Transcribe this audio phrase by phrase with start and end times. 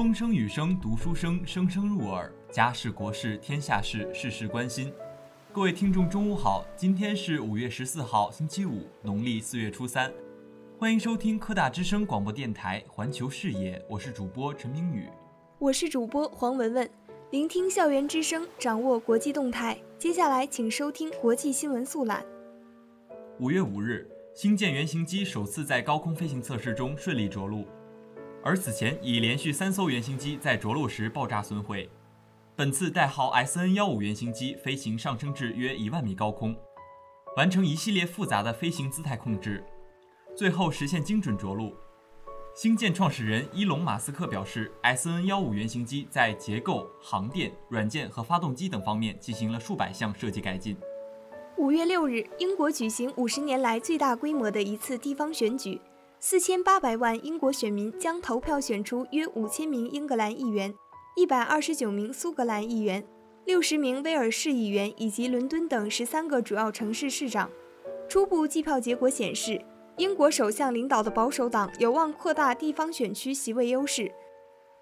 [0.00, 2.32] 风声雨声读书声，声声入耳。
[2.50, 4.90] 家事国事天下事，事事关心。
[5.52, 6.64] 各位听众，中午好！
[6.74, 10.10] 今天是五月十四号，星期五，农历四月初三。
[10.78, 15.06] 欢迎收听科大之声广播电台环球视野，我是主播陈明宇，
[15.58, 16.90] 我是主播黄文文。
[17.30, 19.78] 聆听校园之声，掌握国际动态。
[19.98, 22.24] 接下来，请收听国际新闻速览。
[23.38, 27.66] 五月五日，星舰原型机首次在高空飞行测试中顺利着陆。
[28.42, 31.88] 而此前已连续三艘原型机在着陆时爆炸损毁。
[32.56, 36.56] 本次代号 SN 幺五原型机飞行上升至约一万米高空，
[37.36, 39.64] 完成一系列复杂的飞行姿态控制，
[40.34, 41.74] 最后实现精准着陆。
[42.54, 50.76] 星舰创始人伊隆·马斯克表示，SN 幺五原型机在结构、航电、软件和发动机等方面进行了数百项设计改进。
[51.56, 55.80] 五月六日，英国举行五十年来最大规模的一次地方选举。
[56.22, 60.74] 四千八百万英国选民将投票选出约五千名英格兰议员、
[61.16, 63.02] 一百二十九名苏格兰议员、
[63.46, 67.50] 六十名威尔士议员以及伦敦等十三个主要城市市长。
[68.06, 69.64] 初步计票结果显示，
[69.96, 74.12] 英国首相领导的保守党有望扩大地方选区席位优势。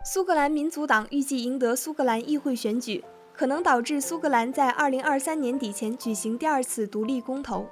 [0.05, 7.65] 苏格兰民族党预计赢得苏格兰议会选举，可能导致苏格兰在二零二三年底前举行第二次独立公投。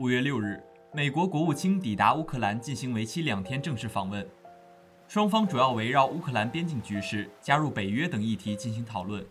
[0.00, 0.60] 五月六日。
[0.96, 4.24] 美国国务卿抵达乌克兰进行为期两天正式访问，
[5.08, 9.26] 双方主要围绕乌克兰边境局势、加入北约等议题进行讨论。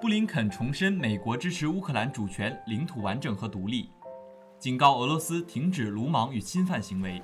[0.00, 3.90] 布林肯重申美国支持乌克兰主权、领土完整和独立，
[4.56, 7.20] 警告俄罗斯停止鲁莽与侵犯行为。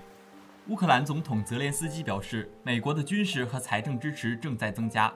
[0.67, 5.15] 乌克兰总统泽连斯基表示，美国的军事和财政支持正在增加，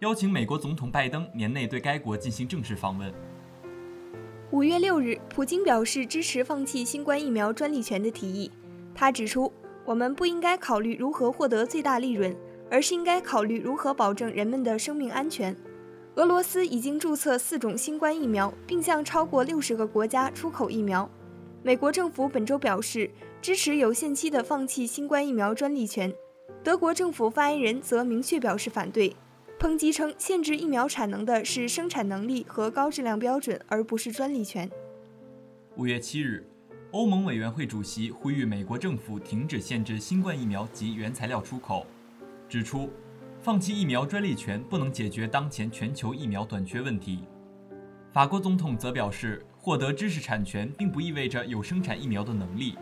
[0.00, 3.10] 邀请美国总统拜登年内对该国进行正式访问。
[4.50, 8.50] 五月六日，普京表示支持放弃新冠疫苗专利权的提议。
[8.94, 9.52] 他指出，
[9.84, 12.34] 我们不应该考虑如何获得最大利润，
[12.70, 15.54] 而是应该考虑如何保证人们的生命安全。
[16.14, 21.08] 俄罗斯已经注册四种新冠疫苗，并向超过六十个国家出口疫苗。
[21.62, 23.10] 美国政府本周表示
[23.42, 26.10] 支持有限期的放弃新冠疫苗专利权。
[26.64, 29.14] 德国政府发言人则明确表示反对。
[29.58, 34.70] 抨击称，限制疫苗产能的是生产能力和高质量标准，而不是专利权。
[35.74, 36.46] 五月七日，
[36.92, 41.84] 欧盟委员会主席呼吁美国政府停止限制新冠疫苗及原材料出口，
[42.48, 42.88] 指出，
[43.42, 47.24] 放弃疫苗专利权不能解决当前全球疫苗短缺问题。
[48.12, 52.78] 法国总统则表示，获得知识产权并不意味着有生产疫苗的能力。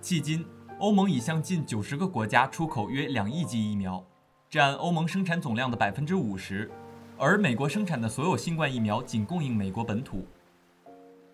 [0.00, 0.44] 迄今，
[0.78, 4.04] 欧盟已向近九十个国家出口约两亿剂疫苗。
[4.50, 6.70] 占欧盟生产总量的百分之五十，
[7.18, 10.24] 而美国生产的所有新冠疫苗仅供应美国本土。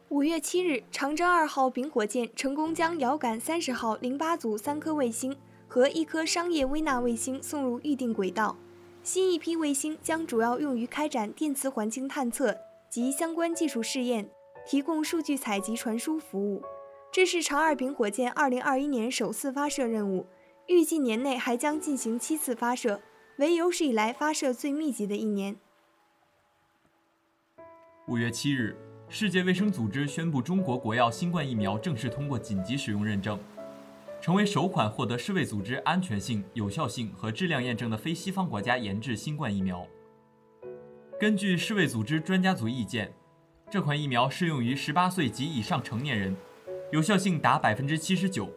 [0.09, 5.37] 五月七日，长征二号丙火箭成功将遥感三十号零八组三颗卫星
[5.69, 8.57] 和一颗商业微纳卫星送入预定轨道。
[9.05, 12.57] 新一批卫星将主要用于开展电磁环境探测
[12.91, 14.29] 及相关技术试验，
[14.67, 16.65] 提供数据采集传输服务。
[17.13, 20.27] 这是长二丙火箭二零二一年首次发射任务。
[20.67, 23.03] 预计年内还将进行七次发射，
[23.37, 25.57] 为有史以来发射最密集的一年。
[28.07, 28.75] 五月七日，
[29.09, 33.39] 世界卫生组织宣布中国国药新冠疫苗正式通过紧急使用认证，
[34.23, 39.87] 成为首款获得世卫组织安全性、有效性和质量验证的非西方国家研制新冠疫苗。
[41.21, 43.13] 根据世卫组织专家组意见，
[43.71, 46.35] 这款疫苗适用于十八岁及以上成年人，
[46.91, 48.49] 有效性达百分之七十九。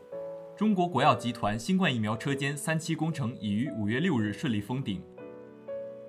[0.57, 4.99] 中国国药集团新冠疫苗车间三期工程已于五月六日顺利封顶，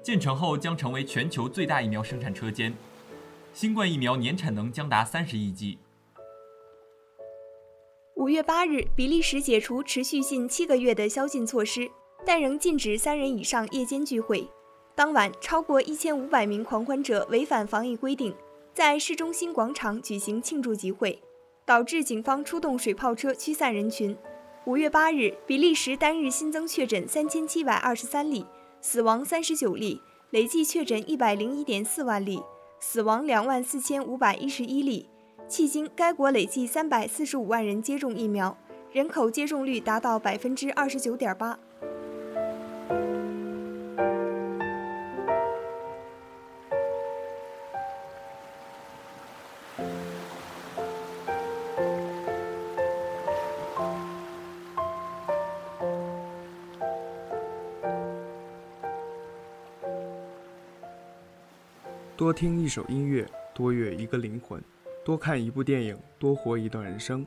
[0.02, 2.74] 建成后将成为全球最大疫苗生产车间，
[3.52, 5.78] 新冠疫苗年产能将达三十亿剂。
[8.16, 11.86] 五月八日，比利时解除持续近七个月的宵禁措施，
[12.24, 14.48] 但仍禁止三人以上夜间聚会。
[14.94, 18.34] 当晚，超过一千五百名狂欢者违反防疫规定，
[18.72, 21.20] 在市中心广场举行庆祝集会，
[21.66, 24.16] 导致警方出动水炮车驱散人群。
[24.68, 28.44] 五月八日，比利时单日新增确诊三千七百二十三例，
[28.82, 29.98] 死亡三十九例，
[30.28, 32.38] 累计确诊一百零一点四万例，
[32.78, 35.08] 死亡两万四千五百一十一例。
[35.48, 38.54] 迄今，该国累计三百四十五万人接种疫苗，
[38.92, 41.58] 人口接种率达到百分之二十九点八。
[62.28, 64.60] 多听一首音乐，多阅一个灵魂；
[65.02, 67.24] 多看一部电影，多活一段人生。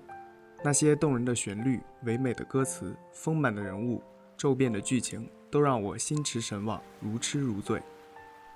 [0.64, 4.00] 那些动人的旋律、唯美的歌词、丰满的人物、
[4.38, 7.82] 骤变的剧情，都让我心驰神往，如痴如醉。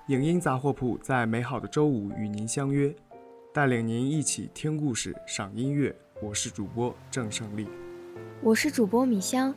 [0.06, 2.94] 影音杂货铺在美好的周五与您相约，
[3.52, 5.92] 带领您一起听故事、赏音乐。
[6.22, 7.66] 我是主播郑胜利，
[8.40, 9.52] 我是主播米香。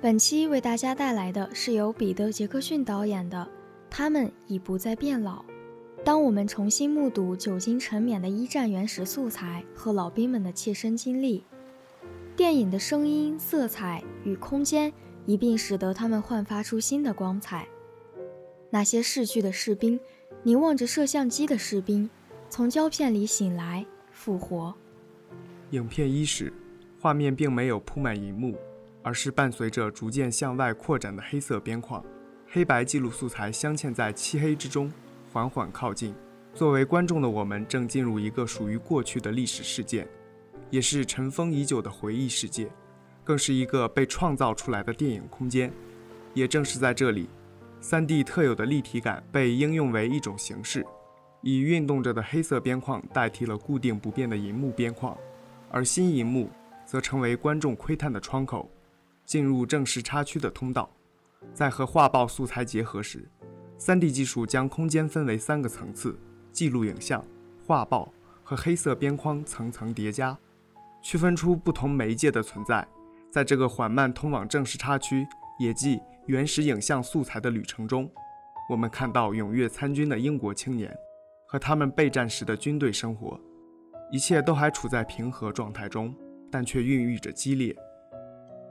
[0.00, 3.38] 本期为大家带来的是由彼得·杰克逊导演的
[3.88, 5.42] 《他们已不再变老》。
[6.06, 11.42] 当我们重新目睹久经沉湎的一战原始素材和老兵们的切身经历，
[12.36, 14.92] 电影的声音、色彩与空间
[15.24, 17.66] 一并使得他们焕发出新的光彩。
[18.70, 19.98] 那些逝去的士兵
[20.44, 22.08] 凝望着摄像机的士兵，
[22.48, 24.72] 从胶片里醒来，复活。
[25.70, 26.52] 影片伊始，
[27.00, 28.54] 画面并没有铺满银幕，
[29.02, 32.00] 而是伴随着逐渐向外扩展的黑色边框，
[32.46, 34.88] 黑白记录素材镶嵌在漆黑之中，
[35.36, 36.14] 缓缓靠近。
[36.54, 40.08] 作为观众的我们，正进入一个属于过去的历史事件。
[40.70, 42.70] 也是尘封已久的回忆世界，
[43.22, 45.70] 更是一个被创造出来的电影空间。
[46.32, 47.28] 也正是在这里
[47.82, 50.86] ，3D 特有的立体感被应用为一种形式，
[51.42, 55.14] 以运动着的黑色边框代替了固定不变的银幕边框，
[55.70, 56.48] 而新银幕
[56.86, 58.70] 则成为观众窥探的窗口，
[59.26, 60.90] 进入正式插区的通道。
[61.52, 63.28] 在和画报素材结合时
[63.78, 66.18] ，3D 技术将空间分为三个层次：
[66.52, 67.24] 记录影像、
[67.66, 68.12] 画报
[68.42, 70.36] 和黑色边框层层叠加。
[71.02, 72.86] 区分出不同媒介的存在，
[73.30, 75.24] 在这个缓慢通往正式插区，
[75.60, 78.10] 也即原始影像素材的旅程中，
[78.68, 80.92] 我们看到踊跃参军的英国青年
[81.46, 83.38] 和他们备战时的军队生活，
[84.10, 86.12] 一切都还处在平和状态中，
[86.50, 87.76] 但却孕育着激烈。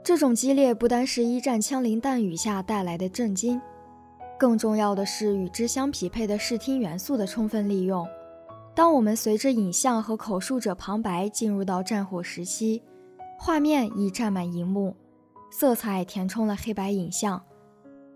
[0.04, 3.58] 这种激烈不单是一战枪林弹雨下带来的震惊，
[4.38, 8.06] 更重要的是与之相匹配的视听元素的充分利用。
[8.74, 12.82] 当我们随着影像和口述者旁白进入到战火时期，
[13.38, 14.94] 画面已占满荧幕，
[15.50, 17.42] 色彩填充了黑白影像，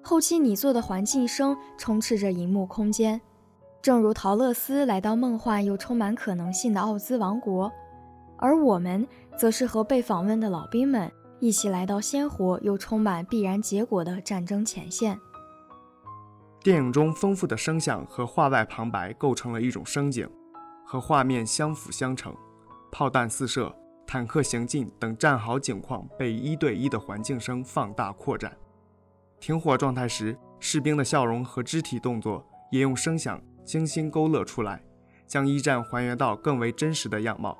[0.02, 3.18] 后期拟作的环境声充斥着荧幕空间，
[3.80, 7.72] 正如陶乐斯来到梦幻又充满可能性的奥兹王国，
[8.36, 9.08] 而我们
[9.38, 15.18] 则是和被访问的老兵们一起来到鲜活又充满必然结果的战争前线。
[16.62, 20.28] 电影中丰富的声响和画外旁白构成了一种声景。
[20.84, 22.36] 和画面相辅相成，
[22.90, 23.74] 炮弹四射、
[24.06, 28.54] 坦克行进等战壕景况被一对一的环境声放大扩展。
[29.38, 34.82] 停火状态时，士兵的笑容和肢体动作也用声响精心勾勒出来，
[35.26, 37.56] 将一战还原到更为真实的样貌。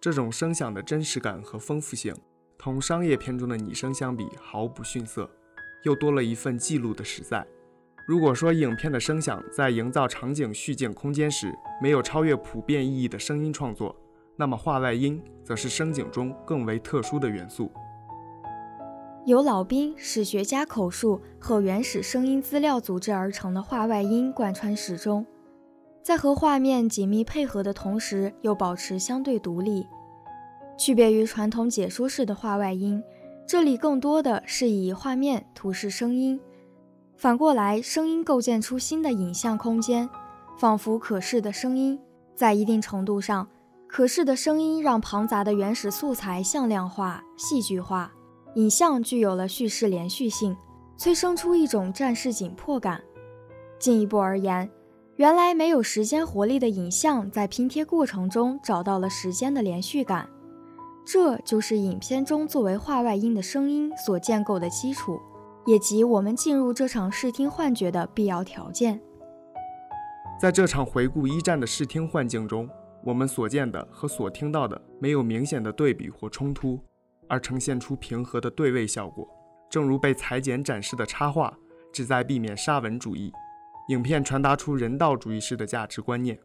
[0.00, 2.12] 这种声响的真实感和丰富性，
[2.58, 5.30] 同商业片中的拟声相比毫不逊色，
[5.84, 7.46] 又多了一份记录的实在。
[8.04, 13.94] 如果说影片的声响在营造场景叙景空间时没有超越普遍意义的声音创作，
[14.36, 17.70] 那么画外音则是声景中更为特殊的元素。
[19.24, 25.24] 由老兵、史学家口述和原始声音资料组织而成的画外音贯穿始终，
[26.02, 29.86] 在和画面紧密配合的同时又保持相对独立。
[30.76, 33.00] 区别于传统解说式的画外音，
[33.46, 36.40] 这里更多的是以画面图示声音。
[37.16, 40.08] 反过来，声音构建出新的影像空间，
[40.58, 41.98] 仿佛可视的声音。
[42.34, 43.46] 在一定程度上，
[43.86, 48.10] 可视的声音让庞杂的原始素材向量化、戏剧化，
[48.56, 50.56] 影像具有了叙事连续性，
[50.96, 53.00] 催生出一种战事紧迫感。
[53.78, 54.68] 进一步而言，
[55.16, 60.28] 原来没有时间活力的影像，在拼贴过程中找到了时间的连续感。
[61.04, 65.20] 这就是影片中作为画外音的声音所建构的基础。
[65.64, 69.00] 也即我们进入这场视听幻觉的必要条件。
[70.40, 72.68] 在这场回顾一战的视听幻境中，
[73.04, 76.80] 我们所见的和所听到的没有明显的对比或冲突，
[77.28, 79.28] 而呈现出平和的对位效果。
[79.70, 81.56] 正如被裁剪展示的插画，
[81.92, 83.32] 旨在避免沙文主义。
[83.88, 86.38] 影片传达出人道主义式的价值观念。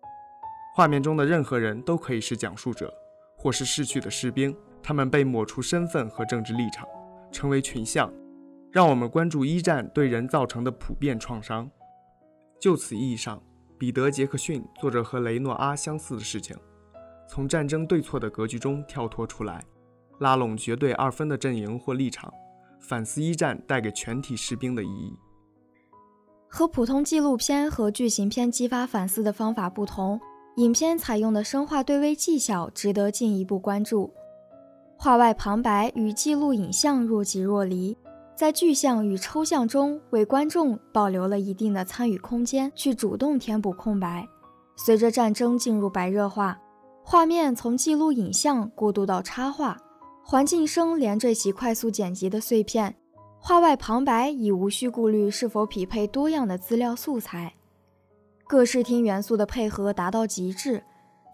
[0.76, 2.94] 画面中的任何人都可以是讲述者，
[3.36, 6.88] 或是逝去的士兵，他们被抹除身份和政治立场，
[7.32, 8.12] 成为群像。
[8.78, 11.68] 让我们关注一战对人造成的普遍创伤。
[12.60, 13.42] 就此意义上，
[13.76, 16.56] 彼得·杰克逊做着和雷诺阿相似的事情，
[17.28, 19.64] 从战争对错的格局中跳脱出来，
[20.20, 22.32] 拉拢绝对二分的阵营或立场，
[22.80, 25.18] 反思一战带给全体士兵的意义。
[26.48, 30.22] 和普通纪录片和剧情片激发反思的方法不同，
[30.58, 34.14] 影片采用的生化对位技巧值得进一步关注。
[35.00, 37.98] 画外旁白与记录影像若即若离。
[38.38, 44.28] 在具象与抽象中，为观众保留了一定的参与空间，去主动填补空白。
[44.76, 46.56] 随着战争进入白热化，
[47.04, 49.76] 画面从记录影像过渡到插画，
[50.24, 52.96] 环境声连缀起快速剪辑的碎片，
[53.40, 57.52] 画外旁白已无需顾虑是否匹配多样的资料素材，
[58.48, 60.84] 各视听元素的配合达到极致，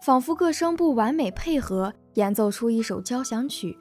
[0.00, 3.76] 仿佛各声部完美配合演奏出一首交响曲。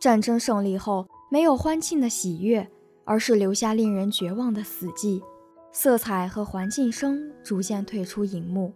[0.00, 2.68] 战争胜利后，没有欢庆的喜悦，
[3.04, 5.22] 而是留下令人绝望的死寂。
[5.72, 8.74] 色彩和环境声逐渐退出荧幕，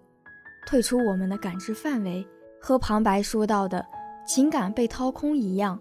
[0.65, 2.25] 退出我们的感知范围，
[2.61, 3.85] 和旁白说到的
[4.25, 5.79] 情感被掏空一样。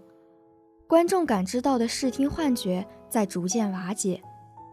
[0.88, 4.20] 观众感知到的视听幻觉在逐渐瓦解，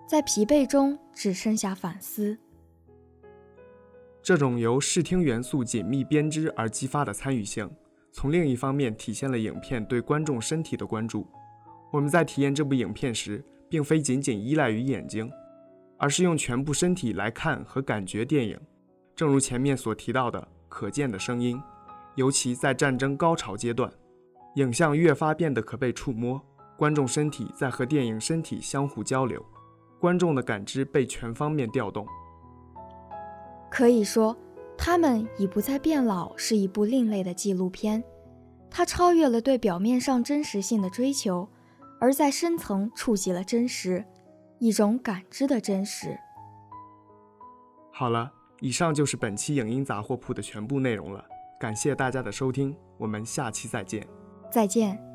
[0.08, 2.36] 在疲惫中只剩下反思。
[4.24, 7.70] 这种由视听元素紧密编织而激发的参与性，
[8.12, 11.28] 从另一方面体现了影片对观众身体的关注。
[11.92, 15.30] 我们在体验这部影片时，并非仅仅依赖于眼睛，
[15.98, 18.58] 而是用全部身体来看和感觉电影。
[19.16, 21.62] 正如前面所提到的，可见的声音，
[22.16, 23.92] 尤其在战争高潮阶段。
[24.56, 26.42] 影像越发变得可被触摸，
[26.78, 29.46] 观众身体在和电影身体相互交流，
[30.00, 32.06] 观众的感知被全方面调动。
[33.70, 34.36] 可以说，
[34.78, 38.04] 他们已不再变老是一部另类的纪录片，
[38.70, 41.48] 它超越了对表面上真实性的追求，
[42.02, 44.04] 而在深层触及了真实，
[44.58, 46.18] 一种感知的真实。
[47.94, 51.24] 好了，以上就是本期影音杂货铺的全部内容了，
[51.60, 54.06] 感谢大家的收听，我们下期再见。
[54.52, 55.11] 再见。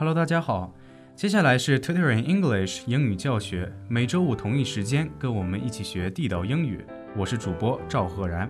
[0.00, 0.72] Hello，大家好，
[1.14, 6.82] 接下来是 Tutoring English 英语教学，每周五同一时间跟我们一起学地道英语。
[7.14, 8.48] 我是主播赵赫然，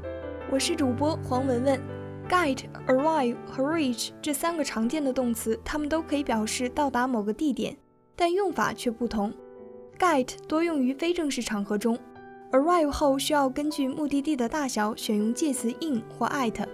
[0.48, 1.80] 我是主播黄文文。
[2.28, 7.76] Get、arrive 和 reach 这三个常见的动词，它们都可以表示到达某个地点，
[8.14, 9.34] 但用法却不同。
[9.98, 11.98] Get 多用于非正式场合中
[12.52, 16.64] ，arrive 后需要根据目的地的大小选用介词 in 或 at。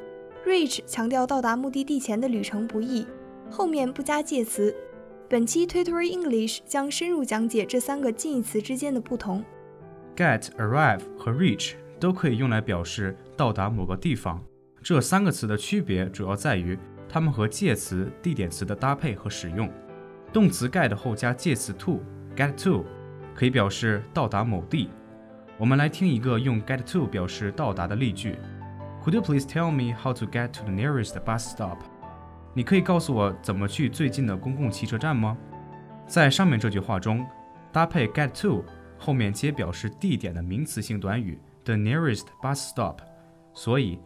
[0.47, 3.07] Reach 强调到达目的地前的旅程不易。
[3.51, 4.75] 后面不加介词。
[5.29, 9.45] 本期 Twitter English 将深入讲解这三个近义词之间的不同。
[10.17, 14.43] Get、arrive 和 reach 都可以用来表示到达某个地方。
[14.83, 19.69] 这三个词的区别主要在于它们和介词、地点词的搭配和使用。
[20.33, 22.85] 动词 get 后加介词 to，get to
[23.35, 24.91] 可以表示到达某地。
[25.59, 28.37] 我们来听一个用 get to 表示到达的例句
[29.03, 31.79] ：Could you please tell me how to get to the nearest bus stop？
[32.57, 35.37] 你可以告诉我怎么去最近的公共汽车站吗？
[36.07, 37.23] 在上面这句话中，
[37.71, 38.65] 搭配 get to
[38.97, 43.01] 后面接表示地点的名词性短语 the nearest bus stop，
[43.53, 43.99] 所以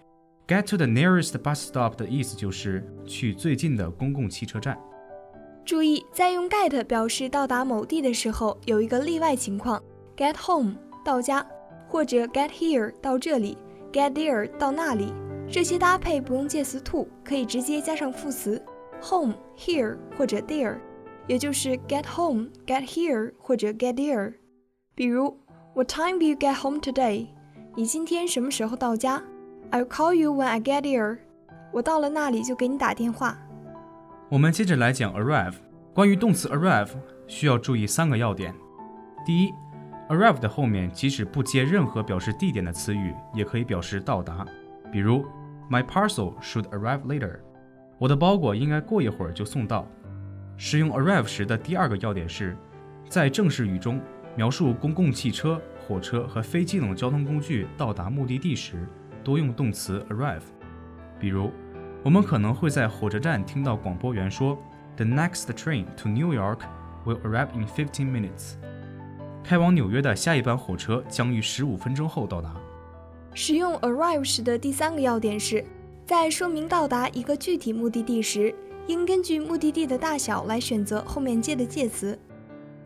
[0.49, 4.76] get to the nearest bus stop 的意思就是去最近的公共汽车站。
[5.64, 9.80] 注意，在用 get 表示到达某地的时候，有一个例外情况
[10.16, 11.47] ：get home 到家，
[11.87, 13.57] 或者 get here 到这里
[13.92, 15.12] ，get there 到那里。
[15.52, 18.62] 这些搭配不用介词 to，可以直接加上副词
[19.02, 20.78] home、here 或者 there，
[21.26, 24.35] 也就是 get home、get here 或者 get there。
[24.95, 25.37] 比如
[25.75, 27.26] ，What time do you get home today？
[27.75, 29.21] 你今天什么时候到家
[29.73, 31.19] ？I'll call you when I get there。
[31.73, 33.37] 我到了那里就给你打电话。
[34.28, 35.54] 我们接着来讲 arrive。
[35.92, 36.90] 关于动词 arrive，
[37.26, 38.54] 需要注意三个要点。
[39.26, 39.52] 第一
[40.09, 44.47] ，arrive 的后面即使不接任何表示地点的词语，也可以表示到达，
[44.92, 45.25] 比如。
[45.71, 47.39] My parcel should arrive later。
[47.97, 49.87] 我的包裹应该过一会儿就送到。
[50.57, 52.57] 使用 arrive 时的第二个要点是，
[53.09, 54.00] 在正式语中
[54.35, 58.85] 描述公共汽车、火车和飞机等交通工具到达目的地时，
[59.23, 60.43] 多用动词 arrive。
[61.21, 61.53] 比如，
[62.03, 64.59] 我们可能会在火车站听到广播员说
[64.97, 66.59] ：“The next train to New York
[67.07, 68.55] will arrive in fifteen minutes。”
[69.45, 72.57] 开往纽约的下一班火车将于十五分钟后到达。
[73.33, 75.65] 使用 arrive 时的第三个要点是，
[76.05, 78.55] 在说明到达一个具体目的地时，
[78.87, 82.19] 应根据目的地的大小来选择后面接的介词。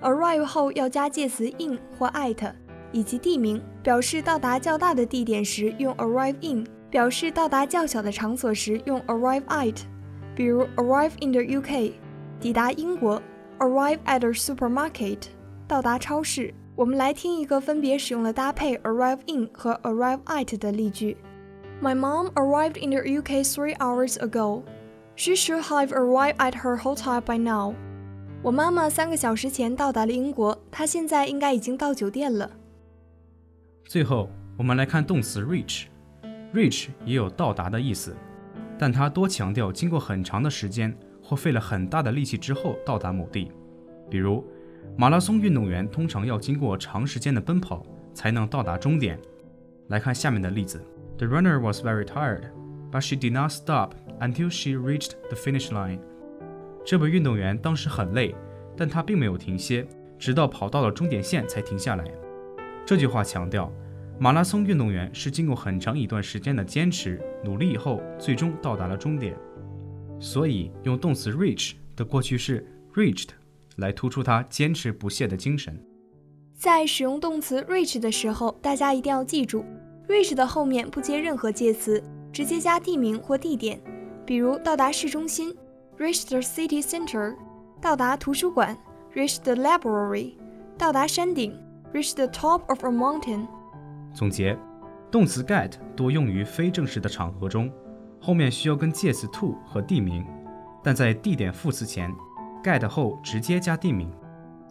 [0.03, 2.53] arrive 后要加介词 in 或 at，
[2.93, 3.63] 以及地名。
[3.83, 9.77] 表示到达较大的地点时用 arrive in，表示到达较小的场所时用 arrive at。
[10.35, 11.93] 比如 arrive in the UK，
[12.41, 13.21] 抵达英国
[13.59, 15.19] ；arrive at a supermarket，
[15.69, 16.55] 到达超市。
[16.77, 21.17] 我们来听一个分别使用了搭配 arrive in 和 arrive at 的例句
[21.81, 24.65] My mom arrived in the UK three hours ago.
[25.15, 27.75] She should have arrived at her hotel by now.
[28.43, 32.51] 我妈妈三个小时前到达了英国，她现在应该已经到酒店了。
[33.85, 35.85] 最后，我们来看动词 reach。
[36.53, 38.17] reach 也有到达的意思，
[38.77, 43.53] 但它多强调经过很长的时间或费了很大的力气之后到达某地。
[44.11, 44.45] 比如，
[44.97, 49.19] 马拉松运动员通常要经过长时间的奔跑才能到达终点。
[49.89, 50.83] 来看下面的例子
[51.19, 52.45] ：The runner was very tired,
[52.91, 55.99] but she did not stop until she reached the finish line.
[56.85, 58.35] 这位运动员当时很累，
[58.77, 59.87] 但他并没有停歇，
[60.19, 62.05] 直到跑到了终点线才停下来。
[62.87, 63.73] 这句话强调。
[64.17, 69.37] 马拉松运动员是经过很长一段时间的坚持努力以后，最终到达了终点。
[70.21, 72.65] 所以用动词 reach 的过去式
[72.95, 73.31] reached
[73.77, 75.83] 来突出他坚持不懈的精神。
[76.55, 79.65] 在使用动词 reach 的时候，大家一定要记住
[80.09, 82.03] ，reach 的后面不接任何介词，
[82.33, 83.81] 直接加地名或地点。
[84.25, 85.55] 比如到达市中心
[85.99, 87.35] ，reach the city center；
[87.81, 88.77] 到达图书馆
[89.15, 90.35] ，reach the library；
[90.79, 91.59] 到达山顶
[91.93, 93.47] ，reach the top of a mountain。
[94.15, 94.57] 总结，
[95.11, 97.71] 动词 get 多用于非正式的场合中，
[98.21, 100.25] 后面需要跟介词 to 和地名，
[100.83, 102.11] 但在地点副词前
[102.65, 104.11] ，get 后直接加地名。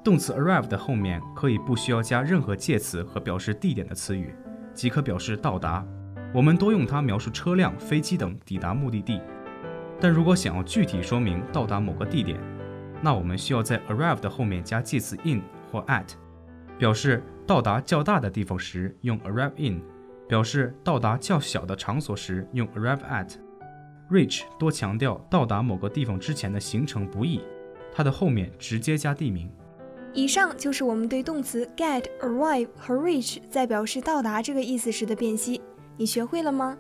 [0.04, 4.36] 动词 arrive 的后面可以不需要加任何介词和表示地点的词语，
[4.74, 5.86] 即可表示到达。
[6.34, 9.22] 我们多用它描述车辆、飞机等抵达目的地。
[10.02, 12.38] 但如果想要具体说明到达某个地点，
[13.02, 16.08] 那我们需要在 arrive 的后面加介词 in 或 at，
[16.78, 17.24] 表示。
[17.46, 19.82] 到达较大的地方时用 arrive in，
[20.30, 23.34] 表示到达较小的场所时用 arrive at。
[24.10, 27.42] reach 多强调到达某个地方之前的行程不易，
[27.94, 29.50] 它的后面直接加地名。
[30.14, 35.62] 以上就是我们对动词 get、arrive 和 reach 在表示到达这个意思时的辨析，
[35.98, 36.78] 你学会了吗？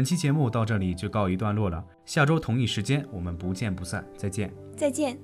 [0.00, 4.50] 本期节目到这里就告一段落了，下周同一时间我们不见不散，再见。
[4.74, 5.18] 再见。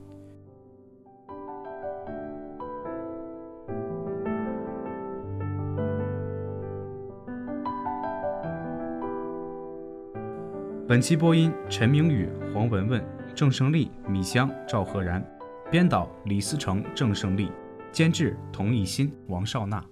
[10.86, 13.02] 本期播音：陈明宇、黄文文、
[13.34, 15.26] 郑胜利、米香、赵赫然，
[15.70, 17.50] 编导：李思成、郑胜利，
[17.90, 19.82] 监制：童艺新、王少娜。